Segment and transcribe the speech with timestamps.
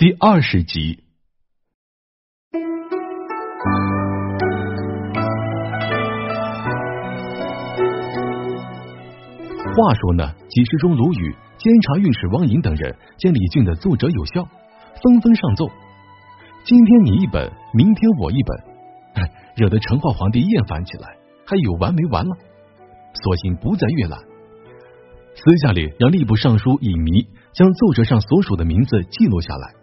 [0.00, 1.02] 第二十集。
[9.74, 14.44] 话说呢，几时中卢宇、监察御史汪寅等人见李俊的奏折有效，
[15.02, 15.66] 纷纷上奏。
[16.62, 19.26] 今天你一本，明天我一本，
[19.58, 21.08] 惹得成化皇帝厌烦起来，
[21.44, 22.36] 还有完没完了？
[23.14, 24.20] 索性不再阅览，
[25.34, 29.74] 私下里让吏部尚书尹弥将奏折上所属的名字记录下来。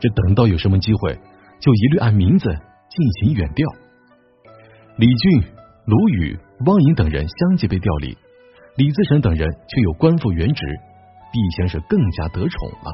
[0.00, 1.18] 这等到有什么机会，
[1.60, 3.68] 就一律按名字进行远调。
[4.96, 5.42] 李俊、
[5.86, 8.16] 卢宇、汪颖等人相继被调离，
[8.76, 10.66] 李自成等人却有官复原职，
[11.32, 12.92] 必先是更加得宠了。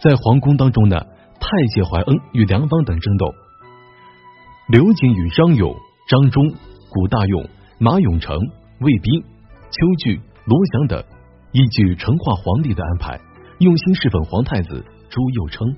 [0.00, 1.00] 在皇宫当中呢，
[1.40, 3.26] 太监怀恩与梁芳等争斗，
[4.68, 5.74] 刘瑾与张勇、
[6.08, 6.50] 张忠、
[6.90, 8.36] 古大用、马永成、
[8.80, 9.22] 魏斌、
[9.70, 11.04] 邱据、罗祥等，
[11.52, 13.20] 依据成化皇帝的安排，
[13.60, 14.84] 用心侍奉皇太子。
[15.14, 15.76] 朱佑称，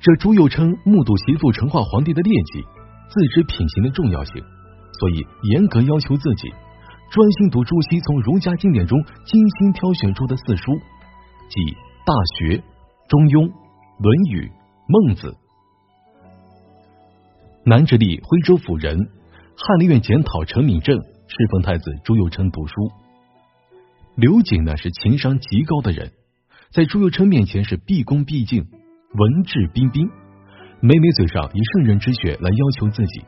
[0.00, 2.62] 这朱佑称目睹媳妇成化皇帝的劣迹，
[3.08, 4.34] 自知品行的重要性，
[4.98, 6.52] 所以严格要求自己
[7.10, 10.74] 专心读朱熹从儒家经典中精心挑选出的四书，
[11.48, 11.60] 即
[12.04, 12.58] 《大学》
[13.08, 13.48] 《中庸》
[13.98, 14.46] 《论语》
[14.86, 15.28] 《孟子》。
[17.64, 19.08] 南直隶徽州府人，
[19.56, 22.74] 翰林院检讨陈敏正侍奉太子朱佑称读书。
[24.16, 26.12] 刘瑾呢是情商极高的人。
[26.72, 28.64] 在朱佑琛面前是毕恭毕敬、
[29.14, 30.08] 文质彬彬，
[30.78, 33.22] 每每嘴上以圣人之学来要求自己。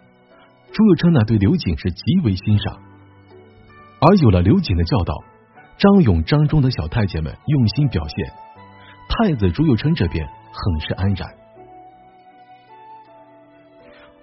[0.73, 2.81] 朱佑琛呢对刘瑾是极为欣赏，
[4.01, 5.25] 而有了刘瑾的教导，
[5.77, 8.33] 张勇、张忠的小太监们用心表现，
[9.09, 11.29] 太子朱佑琛这边很是安然。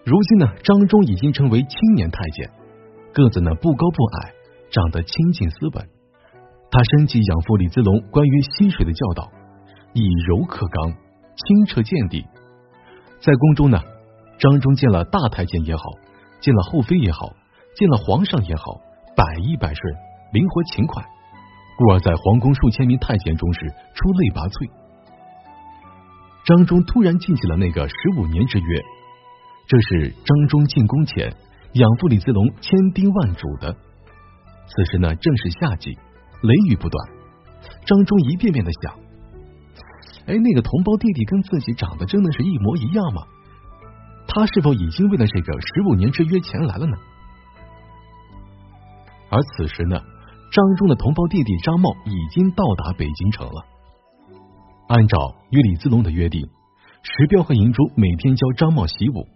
[0.05, 2.49] 如今呢，张忠已经成为青年太监，
[3.13, 4.31] 个子呢不高不矮，
[4.71, 5.89] 长得清静斯文。
[6.71, 9.31] 他深记养父李子龙关于溪水的教导，
[9.93, 12.23] 以柔克刚，清澈见底。
[13.19, 13.81] 在宫中呢，
[14.37, 15.83] 张忠见了大太监也好，
[16.39, 17.33] 见了后妃也好，
[17.75, 18.63] 见了皇上也好，
[19.15, 19.95] 百依百顺，
[20.31, 21.03] 灵活勤快，
[21.77, 23.61] 故而在皇宫数千名太监中是
[23.95, 24.69] 出类拔萃。
[26.45, 28.81] 张忠突然记起了那个十五年之约，
[29.67, 31.33] 这是张忠进宫前
[31.73, 33.75] 养父李子龙千叮万嘱的。
[34.67, 35.97] 此时呢，正是夏季。
[36.41, 37.09] 雷雨不断，
[37.85, 38.93] 张忠一遍遍的想：
[40.27, 43.23] 哎，那个同胞弟弟跟自己长得真的是一模一样吗？
[44.27, 46.97] 他是否已经为了这个十五年之约前来了呢？
[49.29, 49.99] 而此时呢，
[50.51, 53.65] 张忠的同胞弟弟张茂已经到达北京城了。
[54.87, 56.47] 按照与李自龙的约定，
[57.03, 59.27] 石彪和银珠每天教张茂习武，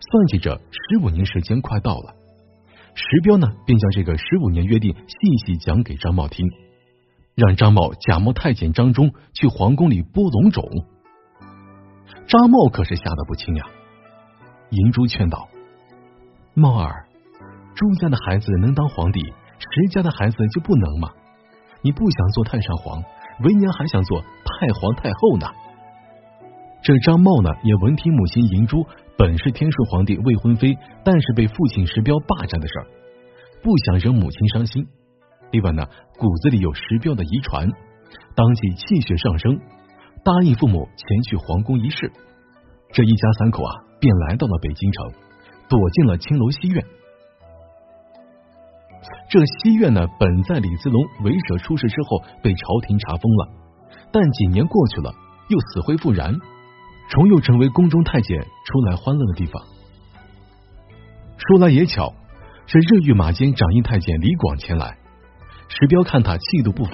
[0.00, 2.14] 算计着十五年时间快到了。
[3.00, 6.50] 石彪呢，便将这个十五年约定细细讲给张茂听，
[7.36, 10.68] 让张茂假冒太监张忠去皇宫里播龙种。
[12.26, 13.66] 张茂可是吓得不轻呀。
[14.70, 15.48] 银珠劝道
[16.54, 17.06] ：“茂儿，
[17.76, 21.12] 朱家的孩子能当皇帝，石家的孩子就不能吗？
[21.82, 23.04] 你不想做太上皇，
[23.44, 25.46] 为娘还想做太皇太后呢。”
[26.88, 28.86] 这张茂呢，也闻听母亲银珠。
[29.18, 32.86] 本是天顺皇帝未婚妃，但是被父亲石彪霸占的事儿，
[33.62, 34.86] 不想惹母亲伤心。
[35.50, 35.84] 另外呢，
[36.16, 37.68] 骨子里有石彪的遗传，
[38.34, 39.60] 当即气血上升，
[40.24, 42.10] 答应父母前去皇宫一试。
[42.90, 45.12] 这一家三口啊，便来到了北京城，
[45.68, 46.82] 躲进了青楼西院。
[49.28, 53.48] 这西院呢，本在李自龙为舍出事之后被朝廷查封了，
[54.10, 55.12] 但几年过去了，
[55.50, 56.34] 又死灰复燃。
[57.08, 59.62] 重又成为宫中太监出来欢乐的地方。
[61.38, 62.12] 说来也巧，
[62.66, 64.98] 这热御马监掌印太监李广前来，
[65.68, 66.92] 石彪看他气度不凡，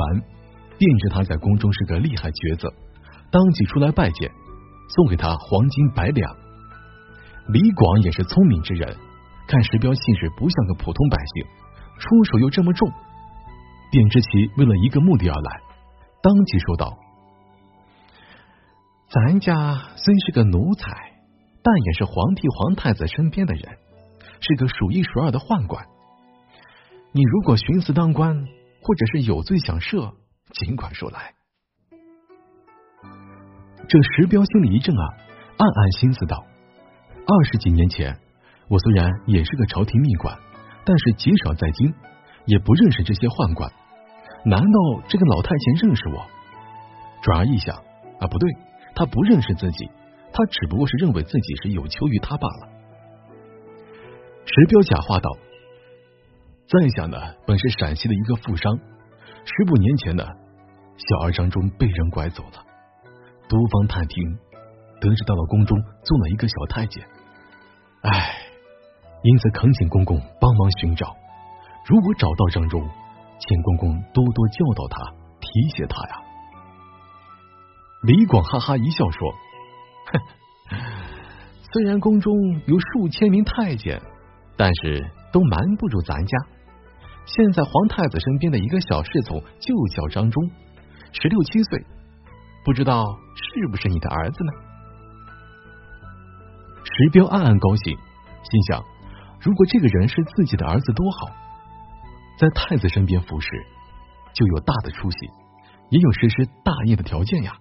[0.78, 2.72] 便知他在宫中是个厉害角色，
[3.30, 4.30] 当即出来拜见，
[4.94, 6.36] 送给他黄金百两。
[7.48, 8.96] 李广也是聪明之人，
[9.48, 11.44] 看石彪气质不像个普通百姓，
[11.98, 12.88] 出手又这么重，
[13.91, 15.60] 便知其为了一个目的而来，
[16.22, 16.96] 当即说道。
[19.14, 19.55] 咱家
[19.94, 20.90] 虽是个奴才，
[21.62, 23.78] 但也是皇帝、皇太子身边的人，
[24.40, 25.87] 是个数一数二的宦官。
[27.12, 28.44] 你如果寻死当官，
[28.82, 30.14] 或者是有罪想赦，
[30.50, 31.34] 尽管说来。
[33.87, 35.05] 这石彪心里一怔啊，
[35.58, 36.44] 暗暗心思道：
[37.25, 38.19] 二十几年前，
[38.69, 40.37] 我虽然也是个朝廷秘官，
[40.84, 41.94] 但是极少在京，
[42.46, 43.70] 也不认识这些宦官。
[44.44, 46.26] 难道这个老太监认识我？
[47.22, 47.76] 转而一想
[48.19, 48.50] 啊，不对。
[48.94, 49.91] 他不认识自己，
[50.32, 52.69] 他只不过是认为自己是有求于他罢了。
[54.46, 55.31] 石彪假话道
[56.69, 60.25] ：“在下呢，本是陕西的一个富商，十五年前呢，
[60.96, 62.64] 小儿张忠被人拐走了，
[63.49, 64.38] 多方探听，
[65.00, 67.02] 得知到了宫中做了一个小太监，
[68.02, 68.37] 唉，
[69.23, 71.17] 因此恳请公公帮忙寻找。
[71.87, 76.24] 如果找到张忠，请公公多多教导他，提携他呀。
[78.06, 79.33] 李广哈哈一笑说
[80.12, 80.21] ：“哼，
[81.73, 82.35] 虽然宫中
[82.67, 83.99] 有数千名太监，
[84.59, 86.39] 但是都瞒不住咱家。
[87.25, 90.51] 现在皇太子身边的一个小侍从就叫张忠，
[91.12, 91.83] 十六七岁，
[92.62, 94.53] 不知道是不是你的儿子呢？”
[96.85, 98.85] 石彪暗暗高兴，心想：
[99.41, 101.31] 如果这个人是自己的儿子，多好。
[102.39, 103.49] 在太子身边服侍，
[104.35, 105.17] 就有大的出息，
[105.89, 107.56] 也有实施大业的条件呀。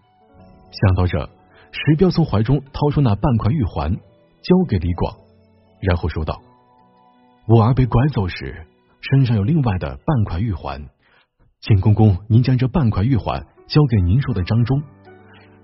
[0.74, 1.30] 想到这，
[1.72, 5.16] 石彪从怀中掏出那半块玉环，交给李广，
[5.82, 6.42] 然后说道
[7.48, 8.66] ：“我儿被拐走时，
[9.02, 10.90] 身上有另外的半块玉环，
[11.62, 14.82] 请公公您将这半块玉环交给您说的张忠。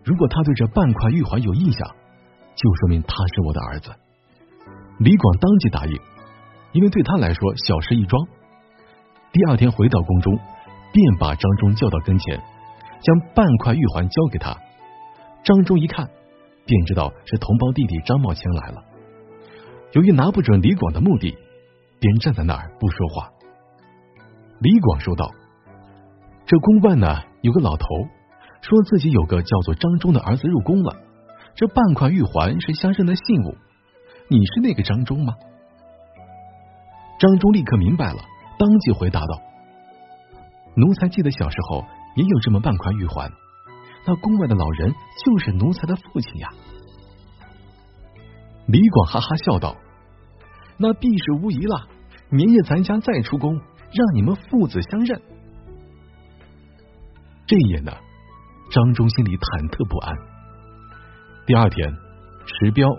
[0.03, 1.88] 如果他对这半块玉环有印象，
[2.56, 3.91] 就说明他是我的儿子。”
[5.00, 6.00] 李广当即答应，
[6.71, 8.27] 因为对他来说小事一桩。
[9.31, 10.38] 第二天回到宫中，
[10.94, 12.39] 便把张忠叫到跟前，
[13.01, 14.56] 将半块玉环交给他。
[15.44, 16.09] 张忠一看，
[16.65, 18.83] 便知道是同胞弟弟张茂清来了。
[19.94, 21.36] 由于拿不准李广的目的，
[22.00, 23.31] 便站在那儿不说话。
[24.59, 25.31] 李广说道
[26.45, 27.86] ：“这宫外呢，有个老头
[28.62, 30.95] 说自己有个叫做张忠的儿子入宫了。
[31.56, 33.56] 这半块玉环是相认的信物，
[34.30, 35.33] 你是那个张忠吗？”
[37.19, 38.19] 张忠立刻明白了。
[38.59, 39.42] 当即回答道
[40.75, 41.85] ：“奴才记得小时候
[42.15, 43.31] 也有这么半块玉环，
[44.09, 44.91] 那宫外的老人
[45.23, 46.50] 就是奴才的父亲呀。”
[48.65, 49.75] 李广哈哈笑道
[50.77, 51.88] ：“那必是无疑了。
[52.31, 55.21] 明日咱家再出宫，让你们父子相认。”
[57.45, 57.91] 这一夜呢，
[58.71, 60.15] 张忠心里忐忑不安。
[61.45, 61.91] 第二天，
[62.45, 62.89] 石彪、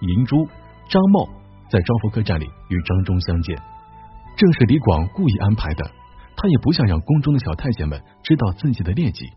[0.00, 0.46] 银珠、
[0.90, 1.28] 张茂
[1.70, 3.56] 在招福客栈里与张忠相见。
[4.36, 5.90] 正是李广故意安排的，
[6.36, 9.30] 他也不想让宫中的小太监们知道自己的劣迹。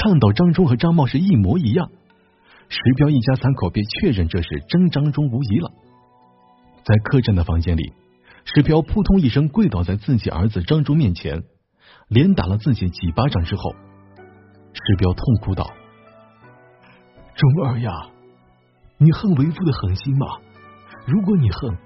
[0.00, 1.90] 看到张忠和张茂是一模一样，
[2.68, 5.72] 石彪一家三口便确认这是真张忠无疑了。
[6.84, 7.92] 在客栈的房间里，
[8.44, 11.42] 石彪扑通一声跪倒在自己儿子张忠面前，
[12.08, 13.72] 连打了自己几巴掌之后，
[14.72, 15.68] 石彪痛哭道
[17.34, 17.90] ：“忠儿呀，
[18.98, 20.26] 你恨为父的狠心吗？
[21.06, 21.76] 如果你恨，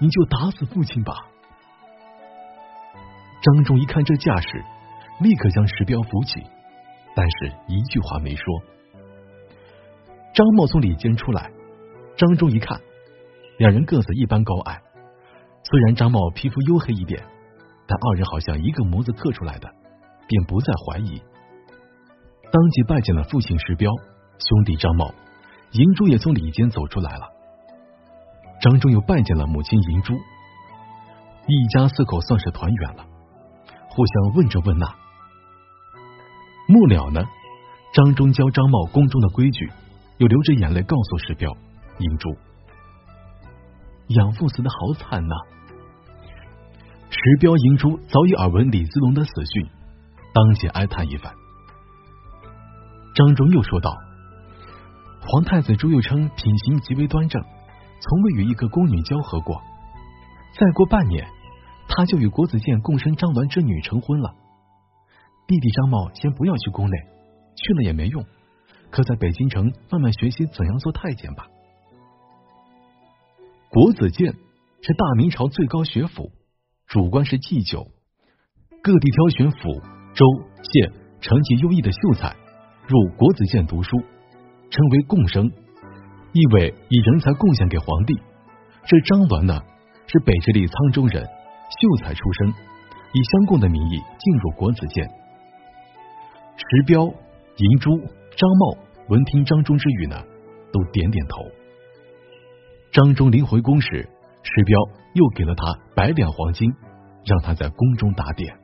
[0.00, 1.14] 你就打死父亲吧。”
[3.42, 4.64] 张忠一看这架势，
[5.18, 6.44] 立刻将石彪扶起，
[7.14, 8.44] 但是一句话没说。
[10.32, 11.50] 张茂从里间出来，
[12.16, 12.80] 张忠一看，
[13.58, 14.80] 两人个子一般高矮，
[15.64, 17.22] 虽然张茂皮肤黝黑一点，
[17.86, 19.68] 但二人好像一个模子刻出来的，
[20.28, 21.20] 便不再怀疑。
[22.52, 23.90] 当即拜见了父亲石彪，
[24.38, 25.12] 兄弟张茂，
[25.72, 27.28] 银珠也从里间走出来了。
[28.60, 33.06] 张忠又拜见了母亲银珠，一家四口算是团圆了。
[33.88, 34.86] 互相问这问那，
[36.70, 37.20] 末了呢？
[37.92, 39.68] 张忠教张茂宫中的规矩，
[40.18, 41.50] 又流着眼泪告诉石彪、
[41.98, 42.30] 银珠
[44.08, 45.34] ：“养父死的好惨呐！”
[47.10, 49.68] 石彪、银珠早已耳闻李子龙的死讯，
[50.32, 51.32] 当即哀叹一番。
[53.16, 53.96] 张忠又说道
[55.26, 59.60] ：“皇太子朱佑称品行极为端正，从未与一个宫女交合过。
[60.58, 61.26] 再过半年。”
[61.92, 64.32] 他就与国子监共生张鸾之女成婚了。
[65.50, 66.96] 弟弟张茂先不要去宫内，
[67.56, 68.24] 去了也没用，
[68.88, 71.48] 可在北京城慢慢学习怎样做太监吧。
[73.68, 74.32] 国子监
[74.80, 76.30] 是大明朝最高学府，
[76.86, 77.88] 主官是祭酒，
[78.80, 79.58] 各地挑选府、
[80.14, 80.24] 州、
[80.62, 82.36] 县成绩优异的秀才
[82.86, 83.98] 入国子监读书，
[84.70, 85.50] 称为贡生，
[86.32, 88.14] 意味以人才贡献给皇帝。
[88.86, 89.60] 这张鸾呢，
[90.06, 91.24] 是北直隶沧州人。
[91.24, 95.10] 秀才出身，以相公的名义进入国子监。
[96.70, 97.04] 石彪、
[97.56, 97.98] 银珠、
[98.36, 100.22] 张茂闻听张忠之语呢，
[100.72, 101.44] 都点点头。
[102.92, 104.08] 张忠临回宫时，
[104.44, 104.78] 石彪
[105.14, 106.72] 又给了他百两黄金，
[107.24, 108.56] 让他在宫中打点。